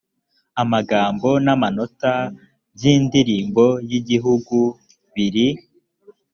amagambo 0.61 1.27
n 1.45 1.47
amanota 1.55 2.11
by 2.75 2.83
indirimbo 2.93 3.65
y 3.89 3.91
igihugu 3.99 4.57
biri 5.13 5.47